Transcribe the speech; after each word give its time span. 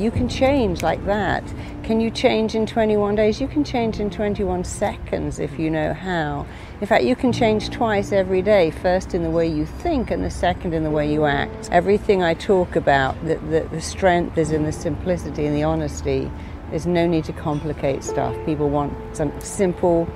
You 0.00 0.10
can 0.10 0.30
change 0.30 0.82
like 0.82 1.04
that. 1.04 1.44
Can 1.82 2.00
you 2.00 2.10
change 2.10 2.54
in 2.54 2.64
21 2.64 3.16
days? 3.16 3.38
You 3.38 3.46
can 3.46 3.64
change 3.64 4.00
in 4.00 4.08
21 4.08 4.64
seconds 4.64 5.38
if 5.38 5.58
you 5.58 5.70
know 5.70 5.92
how. 5.92 6.46
In 6.80 6.86
fact, 6.86 7.04
you 7.04 7.14
can 7.14 7.32
change 7.32 7.68
twice 7.68 8.10
every 8.10 8.40
day 8.40 8.70
first 8.70 9.14
in 9.14 9.22
the 9.22 9.28
way 9.28 9.46
you 9.46 9.66
think, 9.66 10.10
and 10.10 10.24
the 10.24 10.30
second 10.30 10.72
in 10.72 10.84
the 10.84 10.90
way 10.90 11.12
you 11.12 11.26
act. 11.26 11.68
Everything 11.70 12.22
I 12.22 12.32
talk 12.32 12.76
about, 12.76 13.14
the, 13.26 13.34
the, 13.50 13.68
the 13.70 13.80
strength 13.82 14.38
is 14.38 14.52
in 14.52 14.64
the 14.64 14.72
simplicity 14.72 15.44
and 15.44 15.54
the 15.54 15.64
honesty. 15.64 16.30
There's 16.70 16.86
no 16.86 17.06
need 17.06 17.24
to 17.24 17.34
complicate 17.34 18.02
stuff. 18.02 18.34
People 18.46 18.70
want 18.70 18.94
something 19.14 19.38
simple, 19.42 20.08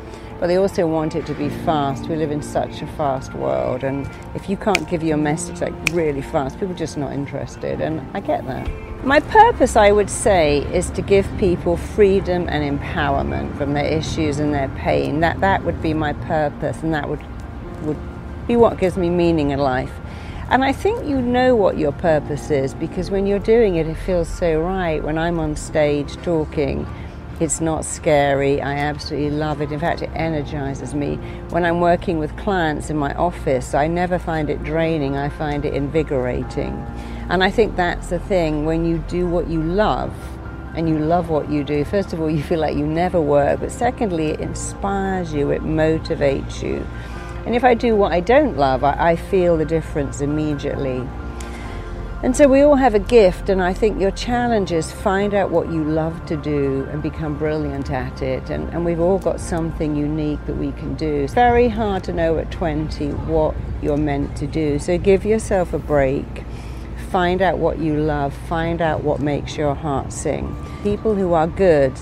but 0.45 0.49
they 0.49 0.59
also 0.59 0.87
want 0.87 1.15
it 1.15 1.25
to 1.25 1.33
be 1.33 1.49
fast. 1.49 2.07
We 2.07 2.17
live 2.17 2.31
in 2.31 2.43
such 2.43 2.83
a 2.83 2.87
fast 2.99 3.33
world, 3.33 3.83
and 3.83 4.07
if 4.35 4.51
you 4.51 4.59
can't 4.59 4.87
give 4.91 5.03
your 5.03 5.17
message 5.17 5.63
like 5.63 5.73
really 5.93 6.21
fast, 6.21 6.61
people 6.61 6.75
are 6.75 6.77
just 6.77 6.99
not 6.99 7.15
interested, 7.15 7.81
and 7.81 8.07
I 8.13 8.21
get 8.21 8.45
that. 8.45 8.69
My 9.07 9.21
purpose, 9.21 9.75
I 9.75 9.91
would 9.91 10.11
say, 10.11 10.59
is 10.71 10.91
to 10.91 11.01
give 11.01 11.27
people 11.39 11.79
freedom 11.79 12.47
and 12.51 12.79
empowerment 12.79 13.57
from 13.57 13.73
their 13.73 13.87
issues 13.87 14.39
and 14.39 14.53
their 14.53 14.69
pain. 14.69 15.21
That 15.21 15.41
that 15.41 15.65
would 15.65 15.81
be 15.81 15.95
my 15.95 16.13
purpose, 16.13 16.83
and 16.83 16.93
that 16.93 17.09
would 17.09 17.25
would 17.85 17.97
be 18.47 18.57
what 18.57 18.79
gives 18.79 18.99
me 18.99 19.09
meaning 19.09 19.49
in 19.49 19.59
life. 19.59 19.95
And 20.51 20.63
I 20.63 20.73
think 20.73 21.07
you 21.07 21.23
know 21.23 21.57
what 21.57 21.79
your 21.79 21.93
purpose 21.93 22.51
is 22.51 22.75
because 22.75 23.11
when 23.11 23.27
you're 23.27 23.39
doing 23.39 23.77
it, 23.77 23.87
it 23.87 23.95
feels 23.95 24.29
so 24.29 24.61
right. 24.61 25.03
When 25.03 25.17
I'm 25.17 25.41
on 25.41 25.57
stage 25.57 26.17
talking, 26.17 26.87
it's 27.41 27.61
not 27.61 27.85
scary. 27.85 28.61
I 28.61 28.75
absolutely 28.75 29.31
love 29.31 29.61
it. 29.61 29.73
In 29.73 29.81
fact, 29.81 30.03
it 30.03 30.11
energizes 30.15 30.95
me. 30.95 31.17
When 31.51 31.65
I'm 31.65 31.81
working 31.81 32.19
with 32.19 32.37
clients 32.37 32.91
in 32.91 32.97
my 32.97 33.13
office, 33.15 33.75
I 33.75 33.89
never 33.89 34.19
find 34.19 34.49
it 34.49 34.63
draining, 34.63 35.17
I 35.17 35.29
find 35.29 35.65
it 35.65 35.75
invigorating. 35.75 36.75
And 37.29 37.43
I 37.43 37.51
think 37.51 37.77
that's 37.77 38.09
the 38.09 38.19
thing 38.19 38.65
when 38.65 38.85
you 38.85 38.99
do 39.09 39.27
what 39.27 39.49
you 39.49 39.63
love 39.63 40.15
and 40.77 40.89
you 40.89 40.99
love 40.99 41.29
what 41.29 41.51
you 41.51 41.65
do, 41.65 41.85
first 41.85 42.13
of 42.13 42.21
all, 42.21 42.31
you 42.31 42.43
feel 42.43 42.61
like 42.61 42.77
you 42.77 42.87
never 42.87 43.21
work, 43.21 43.61
but 43.61 43.71
secondly, 43.71 44.29
it 44.29 44.41
inspires 44.41 45.33
you, 45.33 45.51
it 45.51 45.63
motivates 45.63 46.63
you. 46.63 46.87
And 47.47 47.55
if 47.55 47.65
I 47.65 47.75
do 47.75 47.95
what 47.95 48.13
I 48.13 48.21
don't 48.21 48.57
love, 48.57 48.85
I, 48.85 49.11
I 49.11 49.17
feel 49.17 49.57
the 49.57 49.65
difference 49.65 50.21
immediately. 50.21 51.07
And 52.25 52.35
so 52.35 52.49
we 52.49 52.63
all 52.63 52.77
have 52.77 52.95
a 52.95 53.01
gift, 53.01 53.51
and 53.51 53.63
I 53.63 53.75
think 53.75 54.01
your 54.01 54.11
challenge 54.11 54.73
is 54.73 54.91
find 54.91 55.35
out 55.35 55.51
what 55.51 55.71
you 55.71 55.85
love 55.85 56.25
to 56.25 56.39
do 56.39 56.89
and 56.91 57.03
become 57.03 57.37
brilliant 57.37 57.91
at 57.91 58.23
it. 58.23 58.49
And, 58.49 58.67
and 58.71 58.83
we've 58.83 58.99
all 58.99 59.19
got 59.19 59.41
something 59.41 59.95
unique 59.95 60.43
that 60.47 60.57
we 60.57 60.73
can 60.73 60.95
do. 60.95 61.25
It's 61.25 61.35
very 61.35 61.69
hard 61.69 62.03
to 62.05 62.15
know 62.15 62.39
at 62.39 62.51
20 62.51 63.11
what 63.11 63.55
you're 63.83 63.99
meant 63.99 64.39
to 64.39 64.47
do. 64.47 64.79
So 64.79 64.97
give 64.97 65.27
yourself 65.27 65.75
a 65.75 65.79
break. 65.79 66.25
Find 67.11 67.43
out 67.43 67.59
what 67.59 67.79
you 67.79 68.01
love. 68.01 68.33
Find 68.49 68.81
out 68.81 69.05
what 69.05 69.21
makes 69.21 69.59
your 69.59 69.75
heart 69.75 70.11
sing. 70.11 70.57
People 70.83 71.15
who 71.15 71.35
are 71.35 71.47
good 71.47 71.93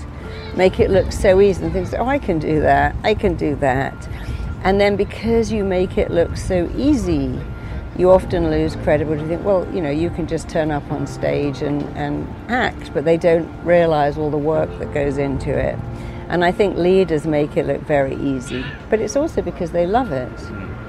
make 0.55 0.79
it 0.79 0.89
look 0.89 1.11
so 1.11 1.41
easy 1.41 1.65
and 1.65 1.73
think, 1.73 1.91
oh, 1.99 2.05
I 2.05 2.17
can 2.17 2.39
do 2.39 2.61
that. 2.61 2.95
I 3.03 3.13
can 3.13 3.35
do 3.35 3.55
that. 3.55 4.07
And 4.63 4.79
then 4.79 4.95
because 4.95 5.51
you 5.51 5.65
make 5.65 5.97
it 5.97 6.11
look 6.11 6.37
so 6.37 6.71
easy, 6.77 7.41
you 7.97 8.09
often 8.09 8.49
lose 8.49 8.75
credibility. 8.77 9.21
You 9.23 9.27
think, 9.27 9.45
well, 9.45 9.67
you 9.73 9.81
know, 9.81 9.91
you 9.91 10.09
can 10.09 10.27
just 10.27 10.49
turn 10.49 10.71
up 10.71 10.89
on 10.91 11.05
stage 11.05 11.61
and, 11.61 11.83
and 11.95 12.27
act, 12.49 12.93
but 12.93 13.05
they 13.05 13.17
don't 13.17 13.47
realize 13.63 14.17
all 14.17 14.31
the 14.31 14.37
work 14.37 14.69
that 14.79 14.93
goes 14.93 15.17
into 15.17 15.51
it. 15.51 15.77
And 16.29 16.43
I 16.43 16.51
think 16.51 16.77
leaders 16.77 17.27
make 17.27 17.55
it 17.57 17.67
look 17.67 17.81
very 17.81 18.15
easy, 18.15 18.65
but 18.89 18.99
it's 18.99 19.15
also 19.15 19.41
because 19.41 19.71
they 19.71 19.85
love 19.85 20.11
it. 20.11 20.31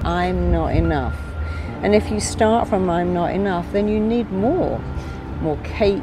I'm 0.03 0.51
not 0.51 0.75
enough. 0.75 1.15
And 1.83 1.93
if 1.93 2.09
you 2.09 2.19
start 2.19 2.67
from 2.67 2.89
I'm 2.89 3.13
not 3.13 3.31
enough, 3.33 3.71
then 3.71 3.87
you 3.87 3.99
need 3.99 4.31
more. 4.31 4.79
More 5.41 5.57
cake, 5.57 6.01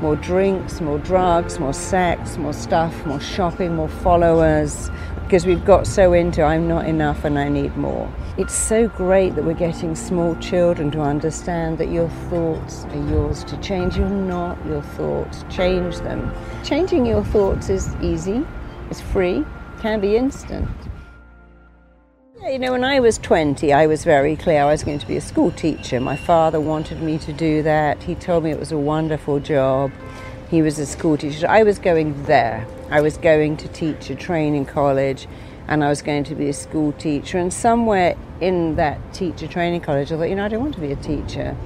more 0.00 0.14
drinks, 0.14 0.80
more 0.80 0.98
drugs, 0.98 1.58
more 1.58 1.72
sex, 1.72 2.36
more 2.36 2.52
stuff, 2.52 3.04
more 3.06 3.18
shopping, 3.20 3.74
more 3.74 3.88
followers, 3.88 4.90
because 5.24 5.46
we've 5.46 5.64
got 5.64 5.86
so 5.86 6.12
into 6.12 6.42
I'm 6.42 6.68
not 6.68 6.86
enough 6.86 7.24
and 7.24 7.38
I 7.38 7.48
need 7.48 7.76
more. 7.76 8.12
It's 8.38 8.54
so 8.54 8.86
great 8.86 9.34
that 9.34 9.44
we're 9.44 9.54
getting 9.54 9.96
small 9.96 10.36
children 10.36 10.92
to 10.92 11.00
understand 11.00 11.78
that 11.78 11.90
your 11.90 12.08
thoughts 12.30 12.84
are 12.84 13.10
yours 13.10 13.42
to 13.44 13.56
change. 13.56 13.96
You're 13.96 14.08
not 14.08 14.64
your 14.66 14.82
thoughts, 14.82 15.44
change 15.50 15.96
them. 15.98 16.32
Changing 16.62 17.04
your 17.04 17.24
thoughts 17.24 17.68
is 17.68 17.92
easy, 18.00 18.46
it's 18.88 19.00
free, 19.00 19.44
can 19.80 20.00
be 20.00 20.16
instant. 20.16 20.68
You 22.42 22.60
know, 22.60 22.72
when 22.72 22.84
I 22.84 23.00
was 23.00 23.18
20, 23.18 23.72
I 23.72 23.86
was 23.86 24.04
very 24.04 24.36
clear 24.36 24.62
I 24.62 24.66
was 24.66 24.84
going 24.84 25.00
to 25.00 25.06
be 25.06 25.16
a 25.16 25.20
school 25.20 25.50
teacher. 25.50 26.00
My 26.00 26.16
father 26.16 26.60
wanted 26.60 27.02
me 27.02 27.18
to 27.18 27.32
do 27.32 27.62
that. 27.64 28.02
He 28.02 28.14
told 28.14 28.44
me 28.44 28.52
it 28.52 28.58
was 28.58 28.72
a 28.72 28.78
wonderful 28.78 29.40
job. 29.40 29.90
He 30.50 30.62
was 30.62 30.78
a 30.78 30.86
school 30.86 31.16
teacher. 31.16 31.48
I 31.48 31.64
was 31.64 31.78
going 31.78 32.22
there. 32.24 32.66
I 32.90 33.00
was 33.00 33.18
going 33.18 33.56
to 33.58 33.68
teach 33.68 34.08
a 34.08 34.14
training 34.14 34.66
college 34.66 35.28
and 35.70 35.84
I 35.84 35.88
was 35.88 36.02
going 36.02 36.24
to 36.24 36.34
be 36.34 36.48
a 36.48 36.52
school 36.52 36.92
teacher. 36.92 37.38
And 37.38 37.52
somewhere 37.52 38.16
in 38.40 38.74
that 38.74 39.14
teacher 39.14 39.46
training 39.46 39.80
college, 39.82 40.10
I 40.10 40.16
thought, 40.16 40.28
you 40.28 40.34
know, 40.34 40.44
I 40.44 40.48
don't 40.48 40.60
want 40.60 40.74
to 40.74 40.80
be 40.80 40.90
a 40.90 40.96
teacher. 40.96 41.56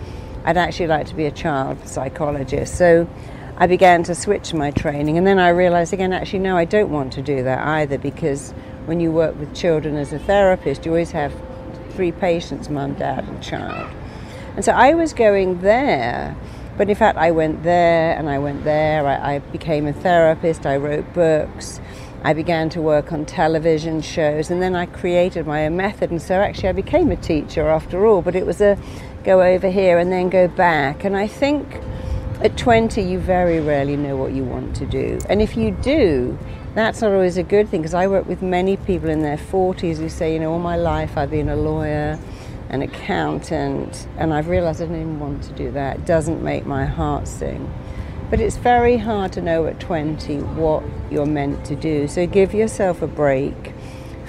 I'd 0.44 0.58
actually 0.58 0.88
like 0.88 1.06
to 1.06 1.14
be 1.14 1.24
a 1.24 1.30
child 1.30 1.88
psychologist. 1.88 2.76
So 2.76 3.08
I 3.56 3.66
began 3.66 4.02
to 4.04 4.14
switch 4.14 4.52
my 4.52 4.70
training. 4.70 5.16
And 5.16 5.26
then 5.26 5.38
I 5.38 5.48
realized 5.48 5.94
again, 5.94 6.12
actually, 6.12 6.40
no, 6.40 6.54
I 6.54 6.66
don't 6.66 6.90
want 6.90 7.14
to 7.14 7.22
do 7.22 7.42
that 7.44 7.66
either 7.66 7.96
because 7.96 8.52
when 8.84 9.00
you 9.00 9.10
work 9.10 9.38
with 9.38 9.54
children 9.54 9.96
as 9.96 10.12
a 10.12 10.18
therapist, 10.18 10.84
you 10.84 10.92
always 10.92 11.12
have 11.12 11.34
three 11.92 12.12
patients 12.12 12.68
mum, 12.68 12.94
dad, 12.94 13.24
and 13.24 13.42
child. 13.42 13.90
And 14.54 14.64
so 14.64 14.72
I 14.72 14.92
was 14.92 15.14
going 15.14 15.62
there 15.62 16.36
but 16.76 16.88
in 16.88 16.96
fact, 16.96 17.18
I 17.18 17.30
went 17.30 17.62
there 17.62 18.16
and 18.18 18.28
I 18.28 18.38
went 18.38 18.64
there. 18.64 19.06
I, 19.06 19.36
I, 19.36 19.38
became 19.38 19.86
a 19.86 19.92
therapist. 19.92 20.66
I 20.66 20.76
wrote 20.76 21.12
books. 21.14 21.80
I 22.24 22.32
began 22.32 22.70
to 22.70 22.80
work 22.82 23.12
on 23.12 23.26
television 23.26 24.00
shows. 24.00 24.50
And 24.50 24.60
then 24.60 24.74
I 24.74 24.86
created 24.86 25.46
my 25.46 25.66
own 25.66 25.76
method. 25.76 26.10
And 26.10 26.20
so 26.20 26.40
actually, 26.40 26.70
I 26.70 26.72
became 26.72 27.10
a 27.12 27.16
teacher 27.16 27.68
after 27.68 28.06
all. 28.06 28.22
But 28.22 28.34
it 28.34 28.46
was 28.46 28.60
a 28.60 28.76
go 29.22 29.42
over 29.42 29.70
here 29.70 29.98
and 29.98 30.10
then 30.10 30.30
go 30.30 30.48
back. 30.48 31.04
And 31.04 31.16
I 31.16 31.26
think 31.28 31.80
At 32.40 32.58
20, 32.58 33.00
you 33.00 33.20
very 33.20 33.60
rarely 33.60 33.96
know 33.96 34.16
what 34.16 34.32
you 34.32 34.44
want 34.44 34.74
to 34.76 34.86
do. 34.86 35.18
And 35.28 35.40
if 35.40 35.56
you 35.56 35.70
do, 35.70 36.36
that's 36.74 37.00
not 37.00 37.12
always 37.12 37.36
a 37.36 37.42
good 37.42 37.68
thing 37.68 37.80
because 37.80 37.94
I 37.94 38.06
work 38.08 38.26
with 38.26 38.42
many 38.42 38.76
people 38.76 39.08
in 39.08 39.22
their 39.22 39.38
40s 39.38 39.98
who 39.98 40.08
say, 40.08 40.34
you 40.34 40.40
know, 40.40 40.52
all 40.52 40.58
my 40.58 40.76
life 40.76 41.16
I've 41.16 41.30
been 41.30 41.48
a 41.48 41.56
lawyer, 41.56 42.18
an 42.68 42.82
accountant, 42.82 44.08
and 44.18 44.34
I've 44.34 44.48
realized 44.48 44.82
I 44.82 44.86
don't 44.86 44.96
even 44.96 45.20
want 45.20 45.44
to 45.44 45.52
do 45.52 45.70
that. 45.70 45.98
It 45.98 46.06
doesn't 46.06 46.42
make 46.42 46.66
my 46.66 46.84
heart 46.84 47.28
sing. 47.28 47.72
But 48.30 48.40
it's 48.40 48.56
very 48.56 48.96
hard 48.96 49.32
to 49.34 49.42
know 49.42 49.66
at 49.66 49.78
20 49.80 50.38
what 50.38 50.82
you're 51.10 51.26
meant 51.26 51.64
to 51.66 51.76
do. 51.76 52.08
So 52.08 52.26
give 52.26 52.54
yourself 52.54 53.02
a 53.02 53.06
break, 53.06 53.74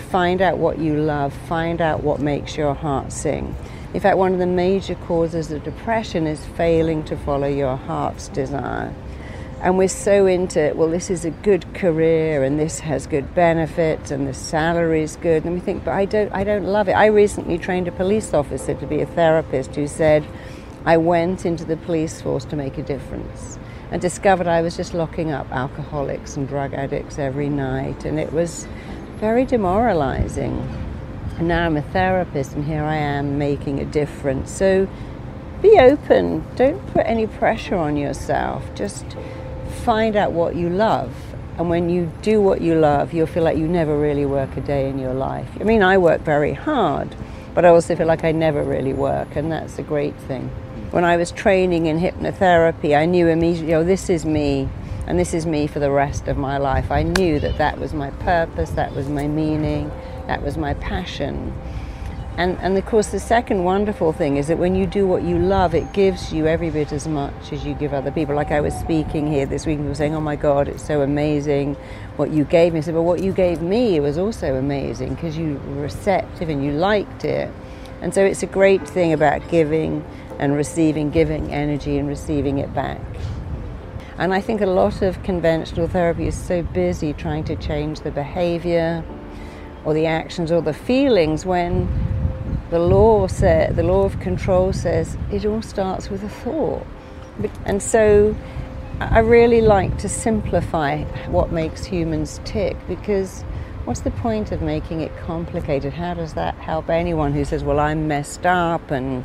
find 0.10 0.42
out 0.42 0.58
what 0.58 0.80
you 0.80 0.96
love, 0.96 1.34
find 1.48 1.80
out 1.80 2.04
what 2.04 2.20
makes 2.20 2.58
your 2.58 2.74
heart 2.74 3.14
sing. 3.14 3.56
In 3.94 4.02
fact, 4.02 4.18
one 4.18 4.34
of 4.34 4.40
the 4.40 4.48
major 4.48 4.96
causes 4.96 5.50
of 5.52 5.64
depression 5.64 6.28
is 6.28 6.46
failing 6.58 7.04
to 7.06 7.16
follow 7.16 7.48
your 7.48 7.78
heart's 7.78 8.28
desire. 8.28 8.94
And 9.62 9.78
we're 9.78 9.88
so 9.88 10.26
into, 10.26 10.74
well, 10.76 10.90
this 10.90 11.10
is 11.10 11.24
a 11.24 11.32
good 11.32 11.74
career 11.74 12.44
and 12.44 12.60
this 12.60 12.82
has 12.82 13.08
good 13.08 13.34
benefits 13.34 14.12
and 14.12 14.28
the 14.28 14.34
salary 14.34 15.04
is 15.04 15.16
good. 15.16 15.46
And 15.46 15.54
we 15.54 15.62
think, 15.62 15.86
but 15.86 15.94
I 15.94 16.04
don't, 16.04 16.32
I 16.34 16.44
don't 16.44 16.66
love 16.66 16.90
it. 16.90 16.94
I 16.94 17.06
recently 17.06 17.58
trained 17.58 17.88
a 17.88 17.94
police 17.94 18.34
officer 18.34 18.74
to 18.74 18.86
be 18.86 19.00
a 19.00 19.06
therapist 19.06 19.74
who 19.76 19.88
said, 19.88 20.26
I 20.84 20.98
went 20.98 21.46
into 21.46 21.64
the 21.64 21.78
police 21.78 22.22
force 22.22 22.44
to 22.46 22.58
make 22.58 22.78
a 22.78 22.84
difference 22.84 23.58
and 23.92 24.02
discovered 24.02 24.48
I 24.48 24.62
was 24.62 24.76
just 24.76 24.94
locking 24.94 25.32
up 25.32 25.52
alcoholics 25.52 26.38
and 26.38 26.48
drug 26.48 26.74
addicts 26.74 27.20
every 27.20 27.50
night. 27.50 28.06
And 28.06 28.20
it 28.20 28.34
was 28.34 28.68
very 29.20 29.46
demoralizing. 29.46 30.58
And 31.38 31.48
now 31.48 31.66
I'm 31.66 31.78
a 31.78 31.82
therapist, 31.82 32.54
and 32.54 32.66
here 32.66 32.84
I 32.84 32.96
am 32.96 33.38
making 33.38 33.80
a 33.80 33.86
difference. 33.86 34.52
So 34.52 34.88
be 35.62 35.80
open. 35.80 36.46
Don't 36.56 36.86
put 36.94 37.06
any 37.06 37.28
pressure 37.28 37.76
on 37.76 37.98
yourself. 37.98 38.64
Just 38.76 39.06
find 39.84 40.16
out 40.16 40.32
what 40.32 40.56
you 40.56 40.70
love. 40.70 41.14
And 41.58 41.70
when 41.70 41.90
you 41.90 42.12
do 42.22 42.42
what 42.42 42.62
you 42.62 42.76
love, 42.76 43.14
you'll 43.14 43.28
feel 43.28 43.44
like 43.44 43.58
you 43.58 43.68
never 43.68 43.98
really 43.98 44.26
work 44.26 44.58
a 44.58 44.62
day 44.62 44.90
in 44.90 45.00
your 45.00 45.14
life. 45.14 45.50
I 45.60 45.64
mean, 45.64 45.84
I 45.84 45.98
work 45.98 46.22
very 46.22 46.54
hard, 46.54 47.16
but 47.54 47.64
I 47.64 47.70
also 47.70 47.96
feel 47.96 48.08
like 48.08 48.26
I 48.26 48.32
never 48.34 48.62
really 48.62 48.94
work, 48.94 49.36
and 49.36 49.52
that's 49.52 49.80
a 49.80 49.84
great 49.84 50.16
thing. 50.16 50.50
When 50.92 51.04
I 51.04 51.18
was 51.18 51.32
training 51.32 51.88
in 51.88 52.00
hypnotherapy, 52.00 52.96
I 52.96 53.06
knew 53.06 53.28
immediately, 53.28 53.74
oh, 53.74 53.84
this 53.84 54.10
is 54.10 54.26
me, 54.26 54.70
and 55.08 55.20
this 55.20 55.34
is 55.34 55.46
me 55.46 55.68
for 55.68 55.80
the 55.80 55.92
rest 55.92 56.28
of 56.28 56.38
my 56.38 56.58
life. 56.58 56.92
I 56.92 57.04
knew 57.04 57.40
that 57.40 57.58
that 57.58 57.80
was 57.80 57.94
my 57.94 58.12
purpose, 58.12 58.70
that 58.72 58.94
was 58.94 59.10
my 59.10 59.28
meaning, 59.28 59.92
that 60.28 60.42
was 60.42 60.58
my 60.58 60.74
passion. 60.76 61.54
And, 62.38 62.58
and 62.60 62.78
of 62.78 62.86
course, 62.86 63.08
the 63.08 63.20
second 63.20 63.64
wonderful 63.64 64.14
thing 64.14 64.38
is 64.38 64.48
that 64.48 64.58
when 64.58 64.76
you 64.76 64.86
do 64.86 65.08
what 65.08 65.24
you 65.24 65.40
love, 65.40 65.74
it 65.74 65.92
gives 65.92 66.32
you 66.32 66.48
every 66.48 66.70
bit 66.70 66.92
as 66.92 67.08
much 67.08 67.52
as 67.52 67.66
you 67.66 67.74
give 67.74 67.94
other 67.94 68.12
people. 68.12 68.36
Like 68.36 68.52
I 68.52 68.62
was 68.62 68.74
speaking 68.74 69.26
here 69.26 69.46
this 69.46 69.66
week, 69.66 69.80
people 69.80 69.96
saying, 69.96 70.14
"Oh 70.14 70.22
my 70.22 70.36
God, 70.36 70.68
it's 70.68 70.86
so 70.86 71.02
amazing 71.02 71.76
what 72.18 72.32
you 72.32 72.44
gave 72.44 72.74
me." 72.74 72.80
I 72.80 72.82
said, 72.82 72.94
"But 72.94 73.04
what 73.04 73.24
you 73.24 73.32
gave 73.32 73.62
me 73.62 74.02
was 74.02 74.18
also 74.18 74.56
amazing 74.56 75.16
because 75.16 75.38
you 75.38 75.62
were 75.68 75.84
receptive 75.84 76.50
and 76.50 76.64
you 76.64 76.74
liked 76.74 77.24
it." 77.24 77.50
And 78.02 78.14
so 78.14 78.24
it's 78.24 78.44
a 78.44 78.48
great 78.48 78.86
thing 78.86 79.14
about 79.14 79.48
giving 79.48 80.04
and 80.40 80.56
receiving, 80.56 81.10
giving 81.10 81.54
energy 81.54 81.98
and 81.98 82.08
receiving 82.08 82.58
it 82.58 82.74
back. 82.74 83.02
And 84.18 84.34
I 84.34 84.40
think 84.40 84.62
a 84.62 84.66
lot 84.66 85.02
of 85.02 85.22
conventional 85.24 85.88
therapy 85.88 86.28
is 86.28 86.36
so 86.36 86.64
busy 86.64 87.14
trying 87.14 87.44
to 87.46 87.56
change 87.56 88.02
the 88.02 88.12
behavior 88.12 89.04
or 89.84 89.94
the 89.94 90.06
actions 90.06 90.52
or 90.52 90.62
the 90.62 90.74
feelings 90.74 91.46
when 91.46 91.88
the 92.70 92.80
law 92.80 93.28
say, 93.28 93.70
the 93.74 93.84
law 93.84 94.04
of 94.04 94.20
control 94.20 94.74
says 94.74 95.18
it 95.32 95.46
all 95.46 95.62
starts 95.62 96.10
with 96.10 96.24
a 96.24 96.30
thought. 96.30 96.86
And 97.66 97.84
so 97.84 98.36
I 99.00 99.20
really 99.20 99.62
like 99.62 99.98
to 100.00 100.10
simplify 100.10 101.04
what 101.28 101.52
makes 101.52 101.84
humans 101.84 102.40
tick 102.46 102.78
because 102.88 103.44
what's 103.84 104.00
the 104.00 104.12
point 104.12 104.52
of 104.54 104.62
making 104.62 105.02
it 105.02 105.16
complicated? 105.18 105.94
How 105.94 106.14
does 106.14 106.34
that 106.34 106.56
help 106.56 106.90
anyone 106.90 107.34
who 107.34 107.44
says, 107.44 107.64
well, 107.64 107.80
I'm 107.80 108.08
messed 108.08 108.46
up 108.46 108.92
and 108.92 109.24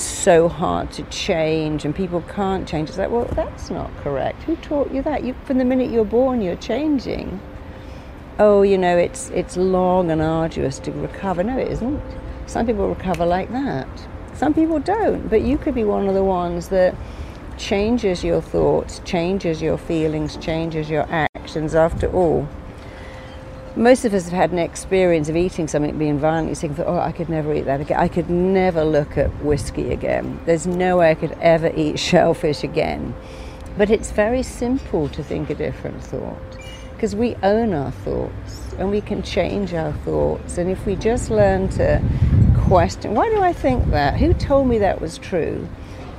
so 0.00 0.48
hard 0.48 0.92
to 0.92 1.02
change 1.04 1.84
and 1.84 1.94
people 1.94 2.22
can't 2.22 2.68
change? 2.68 2.88
It's 2.88 2.98
like, 2.98 3.10
well, 3.10 3.24
that's 3.24 3.70
not 3.70 3.94
correct. 3.98 4.42
Who 4.44 4.56
taught 4.56 4.92
you 4.92 5.02
that? 5.02 5.24
You, 5.24 5.34
from 5.44 5.58
the 5.58 5.64
minute 5.64 5.90
you're 5.90 6.04
born, 6.04 6.42
you're 6.42 6.56
changing. 6.56 7.40
Oh, 8.38 8.62
you 8.62 8.78
know, 8.78 8.96
it's, 8.96 9.30
it's 9.30 9.56
long 9.56 10.10
and 10.10 10.20
arduous 10.20 10.78
to 10.80 10.92
recover. 10.92 11.42
No, 11.42 11.58
it 11.58 11.68
isn't. 11.68 12.02
Some 12.46 12.66
people 12.66 12.88
recover 12.88 13.24
like 13.26 13.50
that. 13.52 13.88
Some 14.34 14.52
people 14.52 14.78
don't, 14.78 15.28
but 15.28 15.42
you 15.42 15.56
could 15.56 15.74
be 15.74 15.84
one 15.84 16.08
of 16.08 16.14
the 16.14 16.24
ones 16.24 16.68
that 16.68 16.94
changes 17.56 18.22
your 18.22 18.42
thoughts, 18.42 19.00
changes 19.04 19.62
your 19.62 19.78
feelings, 19.78 20.36
changes 20.36 20.90
your 20.90 21.06
actions. 21.10 21.74
After 21.74 22.12
all, 22.12 22.46
most 23.76 24.06
of 24.06 24.14
us 24.14 24.24
have 24.24 24.32
had 24.32 24.52
an 24.52 24.58
experience 24.58 25.28
of 25.28 25.36
eating 25.36 25.68
something, 25.68 25.96
being 25.98 26.18
violently 26.18 26.54
sick, 26.54 26.68
and 26.68 26.76
thought, 26.78 26.86
oh, 26.86 26.98
I 26.98 27.12
could 27.12 27.28
never 27.28 27.54
eat 27.54 27.66
that 27.66 27.80
again. 27.80 27.98
I 27.98 28.08
could 28.08 28.30
never 28.30 28.82
look 28.84 29.18
at 29.18 29.28
whiskey 29.44 29.92
again. 29.92 30.40
There's 30.46 30.66
no 30.66 30.98
way 30.98 31.10
I 31.10 31.14
could 31.14 31.36
ever 31.40 31.70
eat 31.76 31.98
shellfish 32.10 32.64
again. 32.64 33.14
But 33.76 33.90
it's 33.90 34.10
very 34.10 34.42
simple 34.42 35.08
to 35.10 35.22
think 35.22 35.50
a 35.50 35.54
different 35.54 36.02
thought 36.02 36.38
because 36.94 37.14
we 37.14 37.34
own 37.42 37.74
our 37.74 37.90
thoughts 37.90 38.72
and 38.78 38.90
we 38.90 39.02
can 39.02 39.22
change 39.22 39.74
our 39.74 39.92
thoughts. 39.92 40.56
And 40.56 40.70
if 40.70 40.86
we 40.86 40.96
just 40.96 41.30
learn 41.30 41.68
to 41.70 42.02
question, 42.56 43.14
why 43.14 43.28
do 43.28 43.42
I 43.42 43.52
think 43.52 43.90
that? 43.90 44.18
Who 44.18 44.32
told 44.32 44.66
me 44.66 44.78
that 44.78 45.02
was 45.02 45.18
true? 45.18 45.68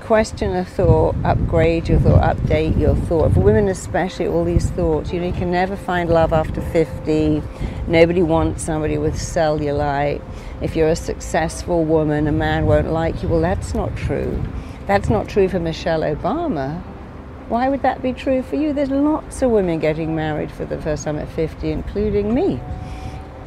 Question 0.08 0.56
a 0.56 0.64
thought, 0.64 1.18
upgrade 1.26 1.90
your 1.90 2.00
thought, 2.00 2.38
update 2.38 2.80
your 2.80 2.96
thought. 2.96 3.34
For 3.34 3.42
women, 3.42 3.68
especially, 3.68 4.26
all 4.26 4.46
these 4.46 4.70
thoughts. 4.70 5.12
You 5.12 5.20
know, 5.20 5.28
you 5.28 5.34
can 5.34 5.52
never 5.52 5.76
find 5.76 6.10
love 6.10 6.32
after 6.32 6.62
50. 6.62 7.44
Nobody 7.88 8.22
wants 8.22 8.64
somebody 8.64 8.98
with 8.98 9.16
cellulite. 9.16 10.22
If 10.62 10.78
you're 10.78 10.88
a 10.88 10.96
successful 10.96 11.84
woman, 11.84 12.26
a 12.26 12.32
man 12.32 12.68
won't 12.68 12.90
like 12.90 13.22
you. 13.22 13.28
Well, 13.28 13.42
that's 13.42 13.74
not 13.74 13.98
true. 13.98 14.42
That's 14.86 15.10
not 15.10 15.28
true 15.28 15.50
for 15.50 15.60
Michelle 15.60 16.04
Obama. 16.04 16.82
Why 17.50 17.68
would 17.68 17.82
that 17.82 18.02
be 18.02 18.14
true 18.14 18.44
for 18.44 18.56
you? 18.56 18.72
There's 18.72 18.90
lots 18.90 19.42
of 19.42 19.52
women 19.52 19.78
getting 19.78 20.16
married 20.16 20.54
for 20.54 20.64
the 20.64 20.82
first 20.82 21.04
time 21.04 21.20
at 21.20 21.28
50, 21.28 21.70
including 21.70 22.34
me. 22.34 22.62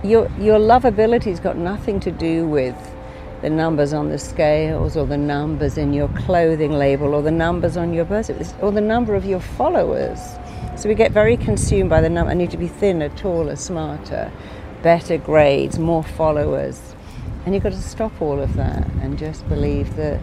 Your, 0.05 0.31
your 0.39 0.59
lovability's 0.59 1.41
got 1.41 1.57
nothing 1.57 2.01
to 2.01 2.11
do 2.11 2.47
with 2.47 2.77
the 3.43 3.51
numbers 3.51 3.93
on 3.93 4.11
the 4.11 4.19
scales 4.19 4.97
or 4.97 5.07
the 5.07 5.17
numbers 5.17 5.79
in 5.79 5.93
your 5.93 6.09
clothing 6.09 6.73
label 6.73 7.15
or 7.15 7.23
the 7.23 7.31
numbers 7.31 7.77
on 7.77 7.93
your 7.93 8.05
birth 8.05 8.31
or 8.63 8.71
the 8.71 8.81
number 8.81 9.15
of 9.15 9.25
your 9.25 9.41
followers. 9.41 10.19
So 10.77 10.89
we 10.89 10.95
get 10.95 11.13
very 11.13 11.37
consumed 11.37 11.91
by 11.91 12.01
the 12.01 12.11
number. 12.11 12.31
I 12.31 12.35
need 12.35 12.51
to 12.51 12.57
be 12.57 12.69
thinner, 12.69 13.09
taller, 13.11 13.57
smarter, 13.57 14.31
better 14.83 15.19
grades, 15.19 15.79
more 15.79 16.03
followers. 16.03 16.95
And 17.45 17.55
you've 17.55 17.63
got 17.63 17.73
to 17.73 17.83
stop 17.83 18.21
all 18.21 18.41
of 18.41 18.55
that 18.57 18.87
and 19.03 19.19
just 19.19 19.49
believe 19.49 19.97
that 19.97 20.21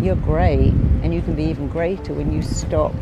you're 0.00 0.16
great 0.16 0.72
and 1.02 1.12
you 1.12 1.20
can 1.20 1.34
be 1.34 1.44
even 1.44 1.68
greater 1.68 2.14
when 2.14 2.32
you 2.32 2.42
stop 2.42 2.94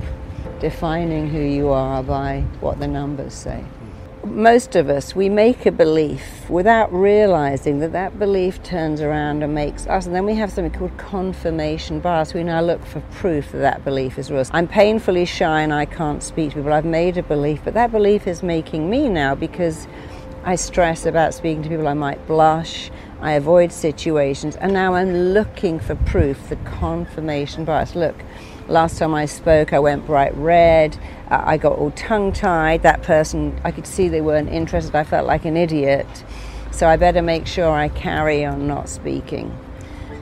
defining 0.60 1.28
who 1.28 1.40
you 1.40 1.68
are 1.68 2.02
by 2.02 2.40
what 2.60 2.78
the 2.80 2.88
numbers 2.88 3.34
say. 3.34 3.64
Most 4.22 4.76
of 4.76 4.90
us, 4.90 5.16
we 5.16 5.30
make 5.30 5.64
a 5.64 5.72
belief 5.72 6.50
without 6.50 6.92
realizing 6.92 7.78
that 7.78 7.92
that 7.92 8.18
belief 8.18 8.62
turns 8.62 9.00
around 9.00 9.42
and 9.42 9.54
makes 9.54 9.86
us, 9.86 10.04
and 10.04 10.14
then 10.14 10.26
we 10.26 10.34
have 10.34 10.52
something 10.52 10.78
called 10.78 10.94
confirmation 10.98 12.00
bias. 12.00 12.34
We 12.34 12.44
now 12.44 12.60
look 12.60 12.84
for 12.84 13.00
proof 13.12 13.50
that 13.52 13.60
that 13.60 13.82
belief 13.82 14.18
is 14.18 14.30
real. 14.30 14.44
I'm 14.50 14.68
painfully 14.68 15.24
shy 15.24 15.62
and 15.62 15.72
I 15.72 15.86
can't 15.86 16.22
speak 16.22 16.50
to 16.50 16.56
people. 16.56 16.74
I've 16.74 16.84
made 16.84 17.16
a 17.16 17.22
belief, 17.22 17.62
but 17.64 17.72
that 17.72 17.92
belief 17.92 18.26
is 18.26 18.42
making 18.42 18.90
me 18.90 19.08
now 19.08 19.34
because 19.34 19.88
I 20.44 20.56
stress 20.56 21.06
about 21.06 21.32
speaking 21.32 21.62
to 21.62 21.70
people. 21.70 21.88
I 21.88 21.94
might 21.94 22.26
blush. 22.26 22.90
I 23.22 23.32
avoid 23.32 23.72
situations, 23.72 24.54
and 24.56 24.74
now 24.74 24.94
I'm 24.94 25.14
looking 25.32 25.78
for 25.78 25.94
proof, 25.94 26.50
the 26.50 26.56
confirmation 26.56 27.64
bias. 27.64 27.94
Look, 27.94 28.16
last 28.70 28.98
time 28.98 29.14
I 29.14 29.26
spoke, 29.26 29.72
I 29.72 29.78
went 29.78 30.06
bright 30.06 30.34
red, 30.36 30.98
I 31.28 31.56
got 31.56 31.78
all 31.78 31.90
tongue 31.92 32.32
tied. 32.32 32.82
That 32.82 33.02
person, 33.02 33.60
I 33.64 33.70
could 33.70 33.86
see 33.86 34.08
they 34.08 34.20
weren't 34.20 34.48
interested. 34.48 34.94
I 34.94 35.04
felt 35.04 35.26
like 35.26 35.44
an 35.44 35.56
idiot. 35.56 36.06
So 36.70 36.88
I 36.88 36.96
better 36.96 37.22
make 37.22 37.46
sure 37.46 37.70
I 37.70 37.88
carry 37.88 38.44
on 38.44 38.66
not 38.66 38.88
speaking. 38.88 39.56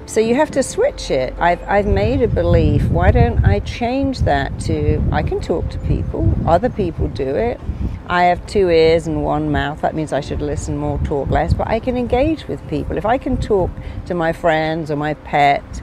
So 0.06 0.20
you 0.20 0.34
have 0.36 0.50
to 0.52 0.62
switch 0.62 1.10
it. 1.10 1.34
I've, 1.38 1.62
I've 1.68 1.86
made 1.86 2.22
a 2.22 2.28
belief. 2.28 2.82
Why 2.88 3.10
don't 3.10 3.44
I 3.44 3.60
change 3.60 4.20
that 4.20 4.58
to 4.60 5.02
I 5.12 5.22
can 5.22 5.40
talk 5.40 5.68
to 5.70 5.78
people, 5.80 6.34
other 6.46 6.70
people 6.70 7.08
do 7.08 7.28
it. 7.36 7.60
I 8.06 8.24
have 8.24 8.46
two 8.46 8.70
ears 8.70 9.06
and 9.06 9.22
one 9.22 9.52
mouth. 9.52 9.82
That 9.82 9.94
means 9.94 10.14
I 10.14 10.20
should 10.20 10.40
listen 10.40 10.78
more, 10.78 10.98
talk 11.04 11.28
less, 11.28 11.52
but 11.52 11.68
I 11.68 11.78
can 11.78 11.98
engage 11.98 12.48
with 12.48 12.66
people. 12.68 12.96
If 12.96 13.04
I 13.04 13.18
can 13.18 13.36
talk 13.36 13.70
to 14.06 14.14
my 14.14 14.32
friends 14.32 14.90
or 14.90 14.96
my 14.96 15.12
pet 15.12 15.82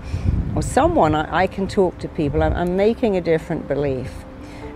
or 0.55 0.61
someone, 0.61 1.13
I, 1.13 1.43
I 1.43 1.47
can 1.47 1.67
talk 1.67 1.97
to 1.99 2.07
people. 2.07 2.41
I'm, 2.41 2.53
I'm 2.53 2.75
making 2.75 3.17
a 3.17 3.21
different 3.21 3.67
belief. 3.67 4.11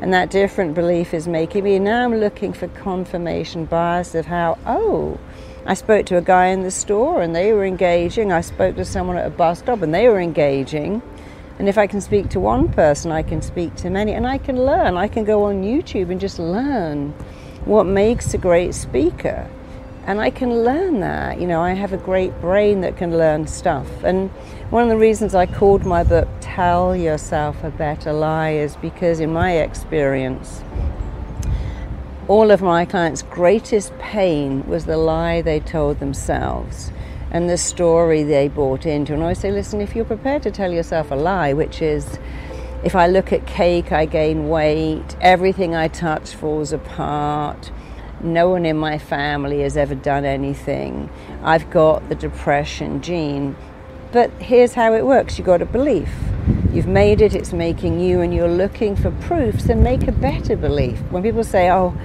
And 0.01 0.13
that 0.13 0.29
different 0.29 0.75
belief 0.75 1.13
is 1.13 1.27
making 1.27 1.63
me 1.63 1.77
now 1.79 2.05
I'm 2.05 2.15
looking 2.15 2.53
for 2.53 2.67
confirmation 2.69 3.65
bias 3.65 4.15
of 4.15 4.25
how, 4.25 4.57
oh, 4.65 5.19
I 5.65 5.74
spoke 5.74 6.05
to 6.07 6.17
a 6.17 6.21
guy 6.21 6.48
in 6.48 6.63
the 6.63 6.71
store 6.71 7.21
and 7.21 7.36
they 7.36 7.51
were 7.51 7.65
engaging. 7.65 8.31
I 8.31 8.41
spoke 8.41 8.75
to 8.77 8.86
someone 8.86 9.17
at 9.17 9.27
a 9.27 9.29
bus 9.29 9.59
stop 9.59 9.81
and 9.81 9.93
they 9.93 10.07
were 10.07 10.19
engaging. 10.19 11.01
And 11.59 11.67
if 11.67 11.77
I 11.77 11.88
can 11.88 12.00
speak 12.00 12.29
to 12.29 12.39
one 12.39 12.69
person, 12.69 13.12
I 13.12 13.21
can 13.21 13.41
speak 13.41 13.75
to 13.75 13.89
many, 13.89 14.13
and 14.13 14.25
I 14.25 14.38
can 14.38 14.63
learn. 14.63 14.95
I 14.95 15.09
can 15.09 15.25
go 15.25 15.43
on 15.43 15.62
YouTube 15.62 16.09
and 16.09 16.19
just 16.19 16.39
learn 16.39 17.12
what 17.65 17.86
makes 17.86 18.33
a 18.33 18.38
great 18.38 18.74
speaker. 18.74 19.45
And 20.09 20.19
I 20.19 20.31
can 20.31 20.63
learn 20.63 21.01
that. 21.01 21.39
You 21.39 21.45
know, 21.45 21.61
I 21.61 21.73
have 21.73 21.93
a 21.93 21.97
great 21.97 22.41
brain 22.41 22.81
that 22.81 22.97
can 22.97 23.15
learn 23.15 23.45
stuff. 23.45 23.85
And 24.03 24.31
one 24.71 24.81
of 24.81 24.89
the 24.89 24.97
reasons 24.97 25.35
I 25.35 25.45
called 25.45 25.85
my 25.85 26.03
book 26.03 26.27
Tell 26.41 26.95
Yourself 26.95 27.63
a 27.63 27.69
Better 27.69 28.11
Lie 28.11 28.53
is 28.53 28.75
because, 28.77 29.19
in 29.19 29.31
my 29.31 29.57
experience, 29.57 30.63
all 32.27 32.49
of 32.49 32.59
my 32.59 32.85
clients' 32.85 33.21
greatest 33.21 33.95
pain 33.99 34.65
was 34.67 34.85
the 34.85 34.97
lie 34.97 35.43
they 35.43 35.59
told 35.59 35.99
themselves 35.99 36.91
and 37.29 37.47
the 37.47 37.55
story 37.59 38.23
they 38.23 38.47
bought 38.47 38.87
into. 38.87 39.13
And 39.13 39.23
I 39.23 39.33
say, 39.33 39.51
listen, 39.51 39.79
if 39.79 39.95
you're 39.95 40.05
prepared 40.05 40.41
to 40.41 40.49
tell 40.49 40.73
yourself 40.73 41.11
a 41.11 41.15
lie, 41.15 41.53
which 41.53 41.83
is, 41.83 42.17
if 42.83 42.95
I 42.95 43.05
look 43.05 43.31
at 43.31 43.45
cake, 43.45 43.91
I 43.91 44.07
gain 44.07 44.49
weight, 44.49 45.15
everything 45.21 45.75
I 45.75 45.87
touch 45.87 46.33
falls 46.33 46.73
apart, 46.73 47.69
no 48.23 48.49
one 48.49 48.65
in 48.65 48.77
my 48.77 48.97
family 48.97 49.61
has 49.61 49.77
ever 49.77 49.95
done 49.95 50.25
anything, 50.25 51.09
I've 51.43 51.69
got 51.69 52.07
the 52.09 52.15
depression 52.15 53.01
gene. 53.01 53.55
But 54.11 54.31
here's 54.39 54.73
how 54.73 54.93
it 54.93 55.05
works 55.05 55.38
you've 55.38 55.45
got 55.45 55.61
a 55.61 55.65
belief. 55.65 56.09
You've 56.71 56.88
made 56.88 57.21
it, 57.21 57.35
it's 57.35 57.53
making 57.53 57.99
you, 57.99 58.21
and 58.21 58.33
you're 58.33 58.47
looking 58.47 58.95
for 58.95 59.11
proofs, 59.11 59.65
then 59.65 59.83
make 59.83 60.07
a 60.07 60.11
better 60.11 60.55
belief. 60.55 60.99
When 61.11 61.23
people 61.23 61.43
say, 61.43 61.69
oh, 61.71 61.95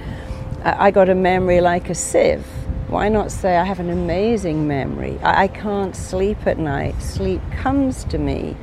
I 0.63 0.89
got 0.89 1.09
a 1.09 1.15
memory 1.15 1.61
like 1.61 1.89
a 1.89 1.95
sieve. 1.95 2.45
Why 2.87 3.09
not 3.09 3.31
say, 3.31 3.57
I 3.57 3.63
have 3.63 3.79
an 3.79 3.89
amazing 3.89 4.67
memory? 4.67 5.19
I, 5.23 5.47
can't 5.47 5.95
sleep 5.95 6.45
at 6.45 6.57
night. 6.57 6.99
Sleep 7.01 7.41
comes 7.51 8.03
to 8.05 8.17
me. 8.17 8.55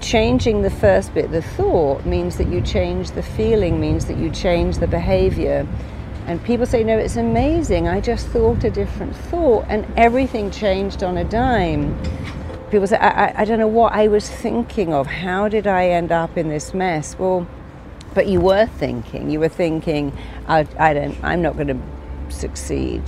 Changing 0.00 0.62
the 0.62 0.70
first 0.70 1.14
bit, 1.14 1.30
the 1.30 1.42
thought, 1.42 2.04
means 2.04 2.36
that 2.36 2.48
you 2.48 2.60
change 2.60 3.12
the 3.12 3.22
feeling, 3.22 3.80
means 3.80 4.06
that 4.06 4.16
you 4.16 4.30
change 4.30 4.78
the 4.78 4.86
behavior. 4.86 5.66
And 6.26 6.42
people 6.42 6.66
say, 6.66 6.84
No, 6.84 6.98
it's 6.98 7.16
amazing. 7.16 7.88
I 7.88 8.00
just 8.00 8.26
thought 8.28 8.64
a 8.64 8.70
different 8.70 9.14
thought, 9.14 9.66
and 9.68 9.86
everything 9.96 10.50
changed 10.50 11.02
on 11.02 11.18
a 11.18 11.24
dime. 11.24 11.98
People 12.70 12.86
say, 12.86 12.96
I, 12.96 13.26
I, 13.26 13.42
I 13.42 13.44
don't 13.44 13.58
know 13.58 13.68
what 13.68 13.92
I 13.92 14.08
was 14.08 14.28
thinking 14.28 14.92
of. 14.92 15.06
How 15.06 15.48
did 15.48 15.66
I 15.66 15.88
end 15.88 16.10
up 16.10 16.36
in 16.36 16.48
this 16.48 16.74
mess? 16.74 17.18
Well, 17.18 17.46
but 18.14 18.26
you 18.26 18.40
were 18.40 18.66
thinking, 18.66 19.30
you 19.30 19.40
were 19.40 19.48
thinking, 19.48 20.16
I, 20.46 20.66
I 20.78 20.94
don't, 20.94 21.22
I'm 21.22 21.42
not 21.42 21.56
going 21.56 21.68
to 21.68 22.32
succeed. 22.34 23.02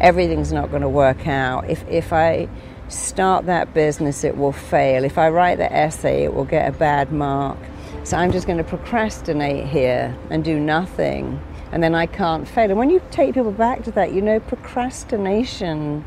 Everything's 0.00 0.52
not 0.52 0.70
going 0.70 0.82
to 0.82 0.88
work 0.88 1.26
out. 1.26 1.68
If, 1.70 1.86
if 1.88 2.12
I 2.12 2.48
start 2.88 3.46
that 3.46 3.72
business, 3.72 4.24
it 4.24 4.36
will 4.36 4.52
fail. 4.52 5.04
If 5.04 5.18
I 5.18 5.28
write 5.28 5.58
the 5.58 5.72
essay, 5.72 6.24
it 6.24 6.34
will 6.34 6.44
get 6.44 6.68
a 6.68 6.76
bad 6.76 7.12
mark. 7.12 7.58
So 8.02 8.16
I'm 8.16 8.32
just 8.32 8.46
going 8.46 8.58
to 8.58 8.64
procrastinate 8.64 9.66
here 9.66 10.16
and 10.30 10.42
do 10.42 10.58
nothing. 10.58 11.40
And 11.72 11.82
then 11.82 11.94
I 11.94 12.06
can't 12.06 12.48
fail. 12.48 12.70
And 12.70 12.78
when 12.78 12.90
you 12.90 13.00
take 13.10 13.34
people 13.34 13.52
back 13.52 13.84
to 13.84 13.90
that, 13.92 14.12
you 14.12 14.20
know, 14.20 14.40
procrastination 14.40 16.04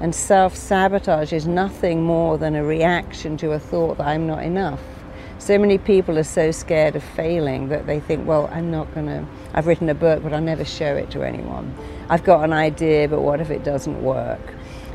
and 0.00 0.14
self 0.14 0.56
sabotage 0.56 1.32
is 1.32 1.46
nothing 1.46 2.02
more 2.02 2.38
than 2.38 2.54
a 2.54 2.64
reaction 2.64 3.36
to 3.38 3.52
a 3.52 3.58
thought 3.58 3.98
that 3.98 4.06
I'm 4.06 4.26
not 4.26 4.42
enough. 4.42 4.80
So 5.38 5.56
many 5.56 5.78
people 5.78 6.18
are 6.18 6.24
so 6.24 6.50
scared 6.50 6.96
of 6.96 7.02
failing 7.02 7.68
that 7.68 7.86
they 7.86 8.00
think, 8.00 8.26
well, 8.26 8.48
I'm 8.52 8.70
not 8.72 8.92
going 8.92 9.06
to, 9.06 9.24
I've 9.54 9.68
written 9.68 9.88
a 9.88 9.94
book, 9.94 10.22
but 10.22 10.32
I'll 10.32 10.40
never 10.40 10.64
show 10.64 10.96
it 10.96 11.10
to 11.12 11.22
anyone. 11.22 11.74
I've 12.08 12.24
got 12.24 12.42
an 12.42 12.52
idea, 12.52 13.08
but 13.08 13.20
what 13.20 13.40
if 13.40 13.50
it 13.50 13.62
doesn't 13.62 14.02
work? 14.02 14.40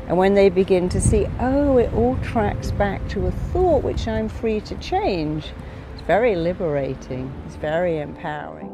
And 0.06 0.18
when 0.18 0.34
they 0.34 0.50
begin 0.50 0.90
to 0.90 1.00
see, 1.00 1.26
oh, 1.40 1.78
it 1.78 1.92
all 1.94 2.18
tracks 2.18 2.70
back 2.72 3.06
to 3.08 3.26
a 3.26 3.30
thought 3.30 3.82
which 3.82 4.06
I'm 4.06 4.28
free 4.28 4.60
to 4.62 4.74
change, 4.76 5.50
it's 5.94 6.02
very 6.02 6.36
liberating, 6.36 7.32
it's 7.46 7.56
very 7.56 7.98
empowering. 7.98 8.73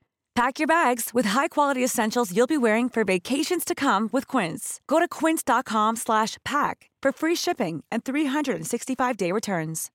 Pack 0.33 0.59
your 0.59 0.67
bags 0.67 1.09
with 1.13 1.25
high-quality 1.25 1.83
essentials 1.83 2.33
you'll 2.33 2.47
be 2.47 2.57
wearing 2.57 2.87
for 2.87 3.03
vacations 3.03 3.65
to 3.65 3.75
come 3.75 4.07
with 4.13 4.27
Quince. 4.27 4.79
Go 4.87 4.97
to 4.97 5.07
quince.com 5.07 5.97
slash 5.97 6.37
pack 6.45 6.89
for 7.01 7.11
free 7.11 7.35
shipping 7.35 7.83
and 7.91 8.05
365-day 8.05 9.31
returns. 9.33 9.91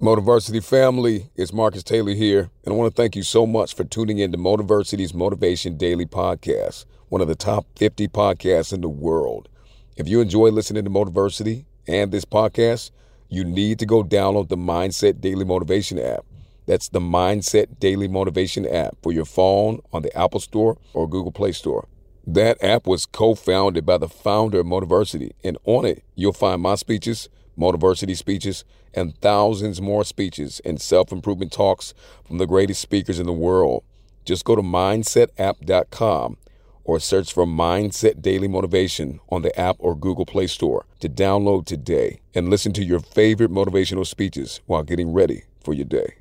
Motiversity 0.00 0.64
family, 0.64 1.30
it's 1.36 1.52
Marcus 1.52 1.82
Taylor 1.82 2.12
here, 2.12 2.50
and 2.64 2.74
I 2.74 2.76
want 2.76 2.92
to 2.92 3.02
thank 3.02 3.14
you 3.14 3.22
so 3.22 3.46
much 3.46 3.74
for 3.74 3.84
tuning 3.84 4.18
in 4.18 4.32
to 4.32 4.38
Motiversity's 4.38 5.14
Motivation 5.14 5.76
Daily 5.76 6.06
podcast, 6.06 6.86
one 7.08 7.20
of 7.20 7.28
the 7.28 7.36
top 7.36 7.66
50 7.76 8.08
podcasts 8.08 8.72
in 8.72 8.80
the 8.80 8.88
world. 8.88 9.48
If 9.96 10.08
you 10.08 10.20
enjoy 10.20 10.48
listening 10.48 10.84
to 10.84 10.90
Motiversity 10.90 11.66
and 11.86 12.10
this 12.10 12.24
podcast, 12.24 12.90
you 13.28 13.44
need 13.44 13.78
to 13.80 13.86
go 13.86 14.02
download 14.02 14.48
the 14.48 14.56
Mindset 14.56 15.20
Daily 15.20 15.44
Motivation 15.44 15.98
app. 15.98 16.24
That's 16.72 16.88
the 16.88 17.00
Mindset 17.00 17.80
Daily 17.80 18.08
Motivation 18.08 18.66
app 18.66 18.96
for 19.02 19.12
your 19.12 19.26
phone 19.26 19.80
on 19.92 20.00
the 20.00 20.18
Apple 20.18 20.40
Store 20.40 20.78
or 20.94 21.06
Google 21.06 21.30
Play 21.30 21.52
Store. 21.52 21.86
That 22.26 22.64
app 22.64 22.86
was 22.86 23.04
co 23.04 23.34
founded 23.34 23.84
by 23.84 23.98
the 23.98 24.08
founder 24.08 24.60
of 24.60 24.64
Motiversity, 24.64 25.32
and 25.44 25.58
on 25.64 25.84
it, 25.84 26.02
you'll 26.14 26.32
find 26.32 26.62
my 26.62 26.76
speeches, 26.76 27.28
Motiversity 27.58 28.16
speeches, 28.16 28.64
and 28.94 29.14
thousands 29.18 29.82
more 29.82 30.02
speeches 30.02 30.62
and 30.64 30.80
self 30.80 31.12
improvement 31.12 31.52
talks 31.52 31.92
from 32.24 32.38
the 32.38 32.46
greatest 32.46 32.80
speakers 32.80 33.20
in 33.20 33.26
the 33.26 33.34
world. 33.34 33.84
Just 34.24 34.46
go 34.46 34.56
to 34.56 34.62
mindsetapp.com 34.62 36.38
or 36.84 37.00
search 37.00 37.34
for 37.34 37.44
Mindset 37.44 38.22
Daily 38.22 38.48
Motivation 38.48 39.20
on 39.28 39.42
the 39.42 39.54
app 39.60 39.76
or 39.78 39.94
Google 39.94 40.24
Play 40.24 40.46
Store 40.46 40.86
to 41.00 41.10
download 41.10 41.66
today 41.66 42.22
and 42.34 42.48
listen 42.48 42.72
to 42.72 42.82
your 42.82 43.00
favorite 43.00 43.50
motivational 43.50 44.06
speeches 44.06 44.62
while 44.64 44.82
getting 44.82 45.12
ready 45.12 45.42
for 45.62 45.74
your 45.74 45.84
day. 45.84 46.14